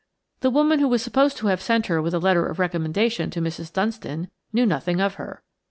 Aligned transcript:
The 0.39 0.49
woman 0.49 0.79
who 0.79 0.87
was 0.87 1.03
supposed 1.03 1.37
to 1.37 1.45
have 1.45 1.61
sent 1.61 1.85
her 1.85 2.01
with 2.01 2.15
a 2.15 2.17
letter 2.19 2.47
of 2.47 2.57
recommendation 2.57 3.29
to 3.29 3.39
Mrs. 3.39 3.71
Dunstan 3.71 4.31
knew 4.51 4.65
nothing 4.65 4.99
of 4.99 5.13
her. 5.21 5.43